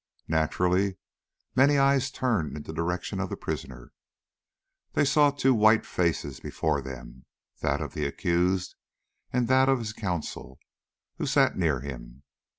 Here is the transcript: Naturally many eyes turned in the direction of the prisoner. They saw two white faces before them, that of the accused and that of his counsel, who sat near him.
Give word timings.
Naturally 0.27 0.97
many 1.55 1.77
eyes 1.77 2.09
turned 2.09 2.57
in 2.57 2.63
the 2.63 2.73
direction 2.73 3.19
of 3.19 3.29
the 3.29 3.37
prisoner. 3.37 3.91
They 4.93 5.05
saw 5.05 5.29
two 5.29 5.53
white 5.53 5.85
faces 5.85 6.39
before 6.39 6.81
them, 6.81 7.27
that 7.59 7.81
of 7.81 7.93
the 7.93 8.07
accused 8.07 8.73
and 9.31 9.47
that 9.47 9.69
of 9.69 9.77
his 9.77 9.93
counsel, 9.93 10.57
who 11.17 11.27
sat 11.27 11.55
near 11.55 11.81
him. 11.81 12.23